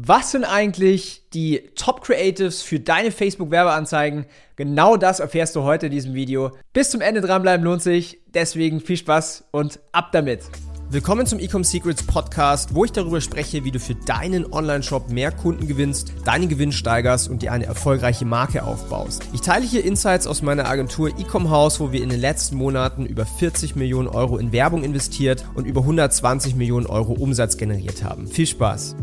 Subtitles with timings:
[0.00, 4.26] Was sind eigentlich die Top Creatives für deine Facebook-Werbeanzeigen?
[4.54, 6.52] Genau das erfährst du heute in diesem Video.
[6.72, 8.20] Bis zum Ende dranbleiben lohnt sich.
[8.32, 10.42] Deswegen viel Spaß und ab damit.
[10.90, 15.32] Willkommen zum Ecom Secrets Podcast, wo ich darüber spreche, wie du für deinen Online-Shop mehr
[15.32, 19.24] Kunden gewinnst, deinen Gewinn steigerst und dir eine erfolgreiche Marke aufbaust.
[19.32, 23.04] Ich teile hier Insights aus meiner Agentur Ecom House, wo wir in den letzten Monaten
[23.04, 28.28] über 40 Millionen Euro in Werbung investiert und über 120 Millionen Euro Umsatz generiert haben.
[28.28, 28.94] Viel Spaß!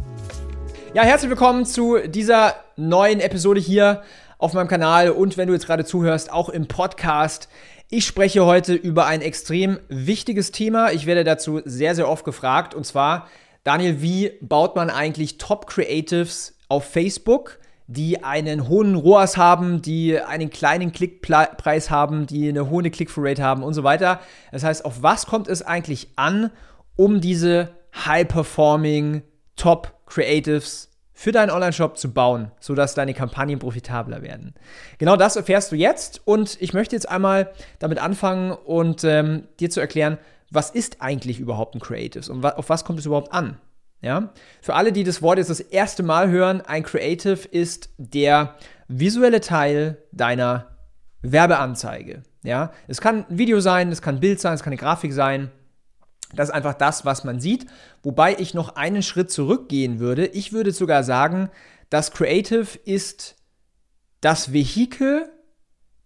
[0.95, 4.01] Ja, herzlich willkommen zu dieser neuen Episode hier
[4.37, 7.49] auf meinem Kanal und wenn du jetzt gerade zuhörst, auch im Podcast.
[7.89, 10.93] Ich spreche heute über ein extrem wichtiges Thema.
[10.93, 13.27] Ich werde dazu sehr, sehr oft gefragt und zwar,
[13.65, 17.59] Daniel, wie baut man eigentlich Top Creatives auf Facebook?
[17.87, 23.61] die einen hohen ROAS haben, die einen kleinen Klickpreis haben, die eine hohe Click-Through-Rate haben
[23.61, 24.21] und so weiter.
[24.51, 26.49] Das heißt, auf was kommt es eigentlich an,
[26.95, 29.21] um diese High-Performing
[29.55, 34.53] Top Creatives für deinen Online-Shop zu bauen, sodass deine Kampagnen profitabler werden.
[34.97, 39.69] Genau das erfährst du jetzt und ich möchte jetzt einmal damit anfangen und ähm, dir
[39.69, 40.17] zu erklären,
[40.51, 43.57] was ist eigentlich überhaupt ein Creatives und auf was kommt es überhaupt an?
[44.01, 44.33] Ja?
[44.61, 48.55] Für alle, die das Wort jetzt das erste Mal hören, ein Creative ist der
[48.87, 50.77] visuelle Teil deiner
[51.21, 52.23] Werbeanzeige.
[52.43, 52.71] Ja?
[52.87, 55.49] Es kann ein Video sein, es kann ein Bild sein, es kann eine Grafik sein,
[56.33, 57.65] das ist einfach das, was man sieht.
[58.03, 60.25] Wobei ich noch einen Schritt zurückgehen würde.
[60.27, 61.49] Ich würde sogar sagen,
[61.89, 63.35] das Creative ist
[64.21, 65.29] das Vehikel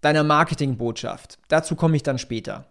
[0.02, 1.40] deiner Marketingbotschaft.
[1.47, 2.66] Dazu komme ich dann später.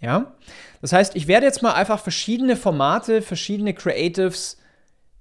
[0.00, 0.34] Ja?
[0.80, 4.58] Das heißt, ich werde jetzt mal einfach verschiedene Formate, verschiedene Creatives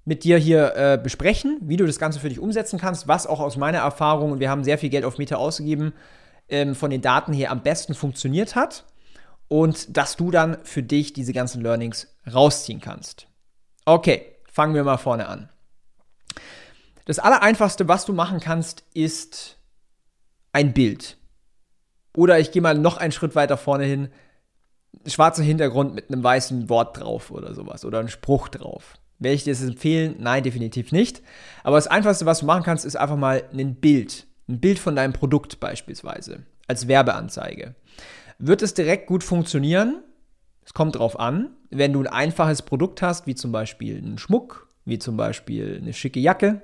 [0.06, 3.40] mit dir hier äh, besprechen, wie du das Ganze für dich umsetzen kannst, was auch
[3.40, 5.94] aus meiner Erfahrung, und wir haben sehr viel Geld auf Meta ausgegeben,
[6.50, 8.84] ähm, von den Daten her am besten funktioniert hat
[9.54, 13.28] und dass du dann für dich diese ganzen Learnings rausziehen kannst.
[13.86, 15.48] Okay, fangen wir mal vorne an.
[17.06, 19.60] Das Allereinfachste, was du machen kannst, ist
[20.54, 21.18] ein Bild.
[22.16, 24.10] Oder ich gehe mal noch einen Schritt weiter vorne hin,
[25.06, 28.98] schwarzer Hintergrund mit einem weißen Wort drauf oder sowas oder ein Spruch drauf.
[29.20, 30.16] Werde ich dir das empfehlen?
[30.18, 31.22] Nein, definitiv nicht.
[31.64, 34.26] Aber das Einfachste, was du machen kannst, ist einfach mal ein Bild.
[34.50, 36.42] Ein Bild von deinem Produkt beispielsweise.
[36.68, 37.76] Als Werbeanzeige.
[38.46, 40.04] Wird es direkt gut funktionieren?
[40.66, 41.52] Es kommt drauf an.
[41.70, 45.94] Wenn du ein einfaches Produkt hast, wie zum Beispiel einen Schmuck, wie zum Beispiel eine
[45.94, 46.62] schicke Jacke,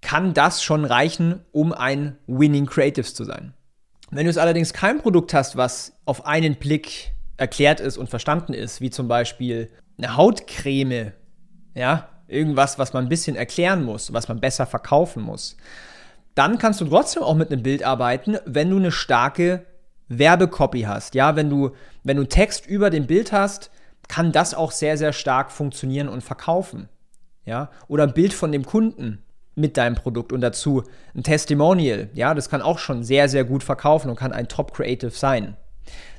[0.00, 3.54] kann das schon reichen, um ein Winning Creatives zu sein.
[4.10, 8.52] Wenn du es allerdings kein Produkt hast, was auf einen Blick erklärt ist und verstanden
[8.52, 11.12] ist, wie zum Beispiel eine Hautcreme,
[11.76, 15.56] ja, irgendwas, was man ein bisschen erklären muss, was man besser verkaufen muss,
[16.34, 19.64] dann kannst du trotzdem auch mit einem Bild arbeiten, wenn du eine starke
[20.10, 21.70] Werbecopy hast, ja, wenn du,
[22.02, 23.70] wenn du Text über dem Bild hast,
[24.08, 26.88] kann das auch sehr, sehr stark funktionieren und verkaufen.
[27.46, 29.22] Ja, oder ein Bild von dem Kunden
[29.54, 30.82] mit deinem Produkt und dazu
[31.14, 32.10] ein Testimonial.
[32.12, 35.56] Ja, das kann auch schon sehr, sehr gut verkaufen und kann ein Top Creative sein.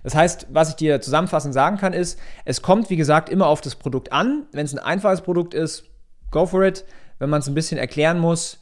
[0.03, 3.61] Das heißt, was ich dir zusammenfassend sagen kann, ist, es kommt, wie gesagt, immer auf
[3.61, 4.47] das Produkt an.
[4.51, 5.85] Wenn es ein einfaches Produkt ist,
[6.31, 6.85] go for it.
[7.19, 8.59] Wenn man es ein bisschen erklären muss,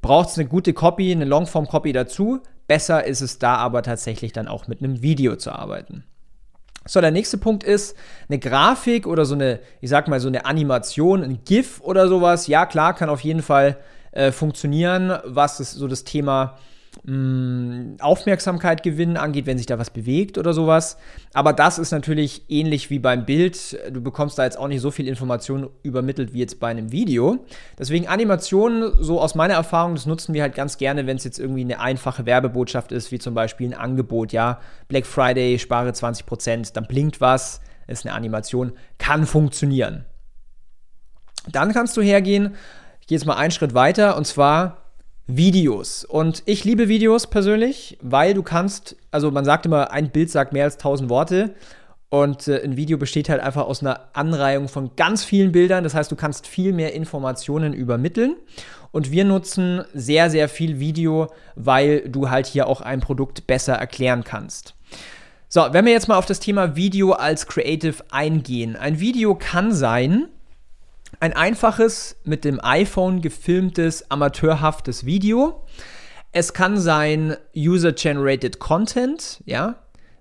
[0.00, 2.40] braucht es eine gute Copy, eine Longform-Copy dazu.
[2.66, 6.04] Besser ist es da aber tatsächlich dann auch mit einem Video zu arbeiten.
[6.86, 7.96] So, der nächste Punkt ist
[8.28, 12.46] eine Grafik oder so eine, ich sag mal, so eine Animation, ein GIF oder sowas.
[12.46, 13.76] Ja, klar, kann auf jeden Fall
[14.12, 16.58] äh, funktionieren, was ist so das Thema
[17.04, 20.96] Aufmerksamkeit gewinnen angeht, wenn sich da was bewegt oder sowas.
[21.34, 23.78] Aber das ist natürlich ähnlich wie beim Bild.
[23.92, 27.44] Du bekommst da jetzt auch nicht so viel Information übermittelt wie jetzt bei einem Video.
[27.78, 31.38] Deswegen Animationen, so aus meiner Erfahrung, das nutzen wir halt ganz gerne, wenn es jetzt
[31.38, 36.72] irgendwie eine einfache Werbebotschaft ist, wie zum Beispiel ein Angebot, ja, Black Friday, spare 20%,
[36.72, 40.06] dann blinkt was, ist eine Animation, kann funktionieren.
[41.52, 42.56] Dann kannst du hergehen,
[43.00, 44.85] ich gehe jetzt mal einen Schritt weiter, und zwar
[45.26, 46.04] Videos.
[46.04, 50.52] Und ich liebe Videos persönlich, weil du kannst, also man sagt immer, ein Bild sagt
[50.52, 51.54] mehr als tausend Worte.
[52.08, 55.82] Und äh, ein Video besteht halt einfach aus einer Anreihung von ganz vielen Bildern.
[55.82, 58.36] Das heißt, du kannst viel mehr Informationen übermitteln.
[58.92, 63.74] Und wir nutzen sehr, sehr viel Video, weil du halt hier auch ein Produkt besser
[63.74, 64.74] erklären kannst.
[65.48, 68.76] So, wenn wir jetzt mal auf das Thema Video als Creative eingehen.
[68.76, 70.28] Ein Video kann sein,
[71.20, 75.64] ein einfaches, mit dem iPhone gefilmtes, amateurhaftes Video.
[76.32, 79.76] Es kann sein User-Generated Content, ja,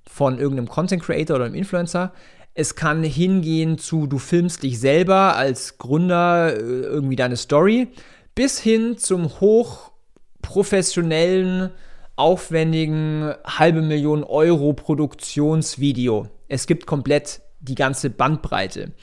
[0.08, 2.14] von irgendeinem Content Creator oder einem Influencer.
[2.54, 7.90] Es kann hingehen zu, du filmst dich selber als Gründer äh, irgendwie deine Story,
[8.34, 11.72] bis hin zum hochprofessionellen,
[12.16, 16.30] aufwendigen halbe Million Euro Produktionsvideo.
[16.48, 18.94] Es gibt komplett die ganze Bandbreite.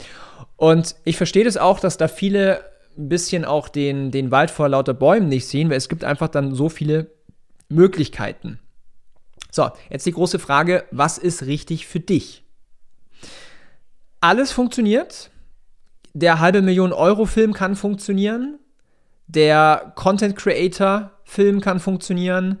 [0.63, 2.63] Und ich verstehe das auch, dass da viele
[2.97, 6.29] ein bisschen auch den, den Wald vor lauter Bäumen nicht sehen, weil es gibt einfach
[6.29, 7.11] dann so viele
[7.67, 8.59] Möglichkeiten.
[9.51, 12.45] So, jetzt die große Frage, was ist richtig für dich?
[14.21, 15.31] Alles funktioniert.
[16.13, 18.57] Der halbe Million Euro Film kann funktionieren.
[19.27, 22.57] Der Content Creator Film kann funktionieren.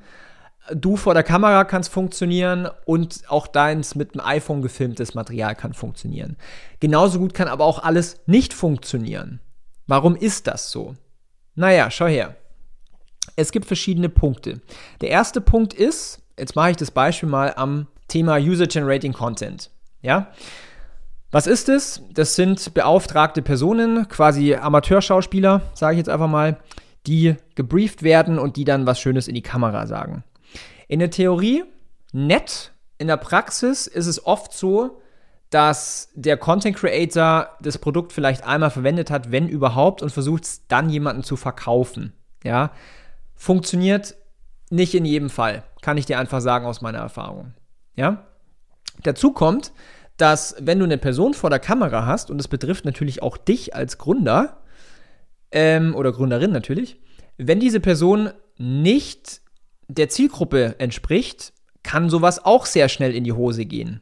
[0.71, 5.73] Du vor der Kamera kannst funktionieren und auch deins mit dem iPhone gefilmtes Material kann
[5.73, 6.37] funktionieren.
[6.79, 9.41] Genauso gut kann aber auch alles nicht funktionieren.
[9.87, 10.95] Warum ist das so?
[11.55, 12.35] Naja, schau her.
[13.35, 14.61] Es gibt verschiedene Punkte.
[15.01, 19.69] Der erste Punkt ist, jetzt mache ich das Beispiel mal am Thema User Generating Content.
[20.01, 20.31] Ja?
[21.31, 22.01] Was ist es?
[22.13, 26.57] Das sind beauftragte Personen, quasi Amateurschauspieler, sage ich jetzt einfach mal,
[27.07, 30.23] die gebrieft werden und die dann was Schönes in die Kamera sagen.
[30.93, 31.63] In der Theorie
[32.11, 35.01] nett, in der Praxis ist es oft so,
[35.49, 40.67] dass der Content Creator das Produkt vielleicht einmal verwendet hat, wenn überhaupt, und versucht es
[40.67, 42.13] dann jemanden zu verkaufen.
[42.43, 42.73] Ja,
[43.33, 44.13] funktioniert
[44.69, 47.55] nicht in jedem Fall, kann ich dir einfach sagen aus meiner Erfahrung.
[47.95, 48.27] Ja,
[49.01, 49.71] dazu kommt,
[50.17, 53.75] dass wenn du eine Person vor der Kamera hast, und das betrifft natürlich auch dich
[53.75, 54.61] als Gründer
[55.51, 57.01] ähm, oder Gründerin natürlich,
[57.39, 58.29] wenn diese Person
[58.59, 59.41] nicht
[59.93, 61.53] der Zielgruppe entspricht,
[61.83, 64.01] kann sowas auch sehr schnell in die Hose gehen.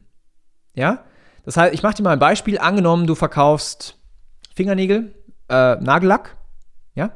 [0.74, 1.04] Ja?
[1.44, 2.58] Das heißt, ich mache dir mal ein Beispiel.
[2.58, 3.98] Angenommen, du verkaufst
[4.54, 5.14] Fingernägel,
[5.48, 6.36] äh, Nagellack,
[6.94, 7.12] ja?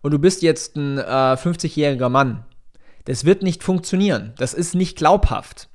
[0.00, 2.44] Und du bist jetzt ein äh, 50-jähriger Mann.
[3.04, 4.32] Das wird nicht funktionieren.
[4.36, 5.68] Das ist nicht glaubhaft.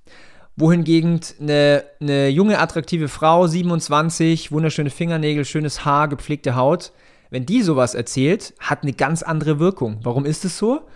[0.56, 6.92] Wohingegen eine, eine junge, attraktive Frau, 27, wunderschöne Fingernägel, schönes Haar, gepflegte Haut,
[7.32, 10.00] wenn die sowas erzählt, hat eine ganz andere Wirkung.
[10.04, 10.88] Warum ist es so?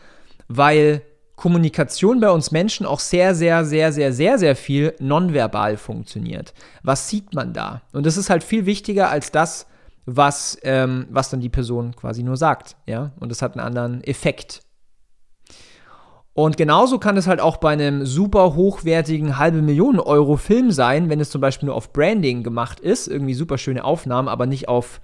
[0.47, 1.01] Weil
[1.35, 6.53] Kommunikation bei uns Menschen auch sehr, sehr, sehr, sehr, sehr, sehr viel nonverbal funktioniert.
[6.81, 7.83] Was sieht man da?
[7.93, 9.67] Und das ist halt viel wichtiger als das,
[10.07, 12.75] was, ähm, was dann die Person quasi nur sagt.
[12.87, 13.11] Ja?
[13.19, 14.61] Und das hat einen anderen Effekt.
[16.33, 21.09] Und genauso kann es halt auch bei einem super hochwertigen halbe Millionen Euro Film sein,
[21.09, 24.69] wenn es zum Beispiel nur auf Branding gemacht ist, irgendwie super schöne Aufnahmen, aber nicht
[24.69, 25.01] auf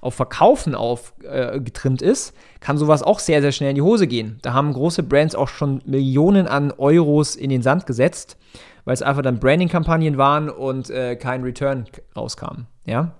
[0.00, 4.38] auf Verkaufen aufgetrimmt äh, ist, kann sowas auch sehr, sehr schnell in die Hose gehen.
[4.42, 8.36] Da haben große Brands auch schon Millionen an Euros in den Sand gesetzt,
[8.84, 11.86] weil es einfach dann Branding-Kampagnen waren und äh, kein Return
[12.16, 12.66] rauskam.
[12.84, 13.14] Ja?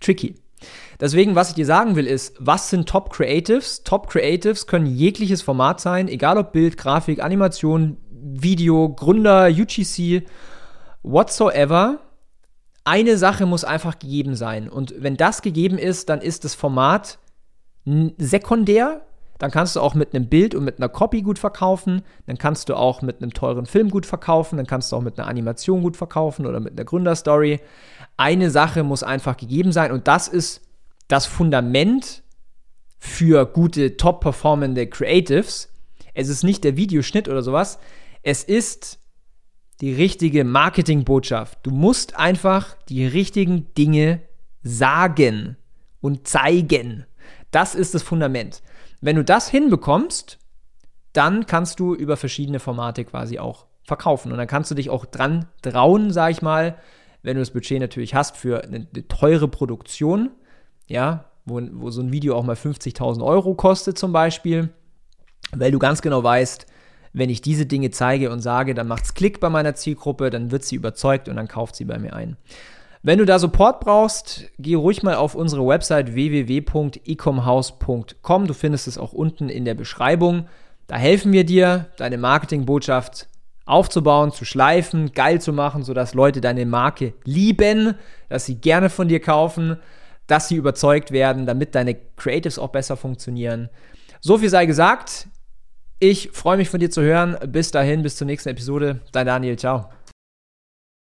[0.00, 0.34] Tricky.
[1.00, 3.82] Deswegen, was ich dir sagen will, ist, was sind Top Creatives?
[3.82, 10.26] Top Creatives können jegliches Format sein, egal ob Bild, Grafik, Animation, Video, Gründer, UGC,
[11.02, 12.00] whatsoever
[12.84, 14.68] eine Sache muss einfach gegeben sein.
[14.68, 17.18] Und wenn das gegeben ist, dann ist das Format
[18.18, 19.02] sekundär.
[19.38, 22.02] Dann kannst du auch mit einem Bild und mit einer Copy gut verkaufen.
[22.26, 24.58] Dann kannst du auch mit einem teuren Film gut verkaufen.
[24.58, 27.60] Dann kannst du auch mit einer Animation gut verkaufen oder mit einer Gründerstory.
[28.16, 29.92] Eine Sache muss einfach gegeben sein.
[29.92, 30.62] Und das ist
[31.08, 32.22] das Fundament
[32.98, 35.70] für gute, top performende Creatives.
[36.12, 37.78] Es ist nicht der Videoschnitt oder sowas.
[38.22, 38.99] Es ist
[39.80, 41.58] die richtige Marketingbotschaft.
[41.62, 44.20] Du musst einfach die richtigen Dinge
[44.62, 45.56] sagen
[46.00, 47.06] und zeigen.
[47.50, 48.62] Das ist das Fundament.
[49.00, 50.38] Wenn du das hinbekommst,
[51.12, 54.30] dann kannst du über verschiedene Formate quasi auch verkaufen.
[54.30, 56.76] Und dann kannst du dich auch dran trauen, sag ich mal,
[57.22, 60.30] wenn du das Budget natürlich hast für eine, teure Produktion,
[60.86, 64.70] ja, wo, wo so ein Video auch mal 50.000 Euro kostet zum Beispiel,
[65.52, 66.66] weil du ganz genau weißt,
[67.12, 70.50] wenn ich diese Dinge zeige und sage, dann macht es Klick bei meiner Zielgruppe, dann
[70.50, 72.38] wird sie überzeugt und dann kauft sie bei mir ein.
[73.02, 78.46] Wenn du da Support brauchst, geh ruhig mal auf unsere Website www.ecomhouse.com.
[78.46, 80.48] Du findest es auch unten in der Beschreibung.
[80.86, 83.28] Da helfen wir dir, deine Marketingbotschaft
[83.64, 87.94] aufzubauen, zu schleifen, geil zu machen, sodass Leute deine Marke lieben,
[88.28, 89.78] dass sie gerne von dir kaufen,
[90.26, 93.70] dass sie überzeugt werden, damit deine Creatives auch besser funktionieren.
[94.20, 95.28] So viel sei gesagt.
[96.02, 97.36] Ich freue mich von dir zu hören.
[97.46, 99.00] Bis dahin, bis zur nächsten Episode.
[99.12, 99.90] Dein Daniel, ciao.